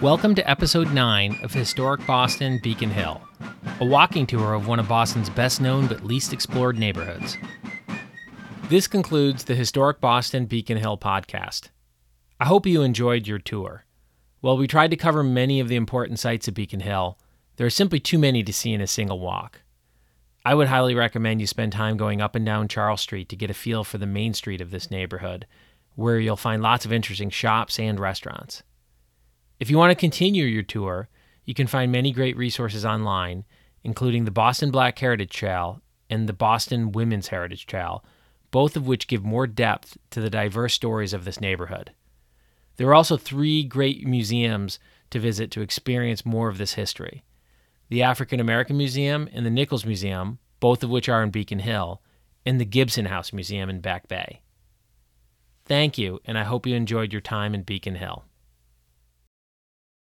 Welcome 0.00 0.36
to 0.36 0.48
episode 0.48 0.92
9 0.92 1.40
of 1.42 1.52
Historic 1.52 2.06
Boston 2.06 2.60
Beacon 2.62 2.88
Hill, 2.88 3.20
a 3.80 3.84
walking 3.84 4.28
tour 4.28 4.54
of 4.54 4.68
one 4.68 4.78
of 4.78 4.86
Boston's 4.86 5.28
best 5.28 5.60
known 5.60 5.88
but 5.88 6.04
least 6.04 6.32
explored 6.32 6.78
neighborhoods. 6.78 7.36
This 8.68 8.86
concludes 8.86 9.42
the 9.42 9.56
Historic 9.56 10.00
Boston 10.00 10.46
Beacon 10.46 10.76
Hill 10.76 10.98
podcast. 10.98 11.70
I 12.38 12.44
hope 12.44 12.64
you 12.64 12.82
enjoyed 12.82 13.26
your 13.26 13.40
tour. 13.40 13.86
While 14.40 14.56
we 14.56 14.68
tried 14.68 14.92
to 14.92 14.96
cover 14.96 15.24
many 15.24 15.58
of 15.58 15.66
the 15.66 15.74
important 15.74 16.20
sites 16.20 16.46
of 16.46 16.54
Beacon 16.54 16.78
Hill, 16.78 17.18
there 17.56 17.66
are 17.66 17.70
simply 17.70 17.98
too 17.98 18.20
many 18.20 18.44
to 18.44 18.52
see 18.52 18.72
in 18.72 18.80
a 18.80 18.86
single 18.86 19.18
walk. 19.18 19.62
I 20.44 20.54
would 20.54 20.68
highly 20.68 20.94
recommend 20.94 21.40
you 21.40 21.48
spend 21.48 21.72
time 21.72 21.96
going 21.96 22.20
up 22.20 22.36
and 22.36 22.46
down 22.46 22.68
Charles 22.68 23.00
Street 23.00 23.28
to 23.30 23.36
get 23.36 23.50
a 23.50 23.54
feel 23.54 23.82
for 23.82 23.98
the 23.98 24.06
main 24.06 24.32
street 24.32 24.60
of 24.60 24.70
this 24.70 24.92
neighborhood, 24.92 25.48
where 25.96 26.20
you'll 26.20 26.36
find 26.36 26.62
lots 26.62 26.84
of 26.84 26.92
interesting 26.92 27.30
shops 27.30 27.80
and 27.80 27.98
restaurants. 27.98 28.62
If 29.60 29.70
you 29.70 29.76
want 29.76 29.90
to 29.90 29.96
continue 29.96 30.44
your 30.44 30.62
tour, 30.62 31.08
you 31.44 31.52
can 31.52 31.66
find 31.66 31.90
many 31.90 32.12
great 32.12 32.36
resources 32.36 32.84
online, 32.84 33.44
including 33.82 34.24
the 34.24 34.30
Boston 34.30 34.70
Black 34.70 34.98
Heritage 34.98 35.32
Trail 35.32 35.82
and 36.08 36.28
the 36.28 36.32
Boston 36.32 36.92
Women's 36.92 37.28
Heritage 37.28 37.66
Trail, 37.66 38.04
both 38.50 38.76
of 38.76 38.86
which 38.86 39.08
give 39.08 39.24
more 39.24 39.46
depth 39.46 39.98
to 40.10 40.20
the 40.20 40.30
diverse 40.30 40.74
stories 40.74 41.12
of 41.12 41.24
this 41.24 41.40
neighborhood. 41.40 41.92
There 42.76 42.88
are 42.88 42.94
also 42.94 43.16
three 43.16 43.64
great 43.64 44.06
museums 44.06 44.78
to 45.10 45.18
visit 45.18 45.50
to 45.50 45.60
experience 45.60 46.24
more 46.24 46.48
of 46.48 46.58
this 46.58 46.74
history 46.74 47.24
the 47.90 48.02
African 48.02 48.38
American 48.38 48.76
Museum 48.76 49.30
and 49.32 49.46
the 49.46 49.50
Nichols 49.50 49.86
Museum, 49.86 50.38
both 50.60 50.84
of 50.84 50.90
which 50.90 51.08
are 51.08 51.22
in 51.22 51.30
Beacon 51.30 51.60
Hill, 51.60 52.02
and 52.44 52.60
the 52.60 52.66
Gibson 52.66 53.06
House 53.06 53.32
Museum 53.32 53.70
in 53.70 53.80
Back 53.80 54.08
Bay. 54.08 54.42
Thank 55.64 55.96
you, 55.96 56.20
and 56.26 56.36
I 56.36 56.44
hope 56.44 56.66
you 56.66 56.74
enjoyed 56.76 57.12
your 57.12 57.22
time 57.22 57.54
in 57.54 57.62
Beacon 57.62 57.94
Hill. 57.94 58.24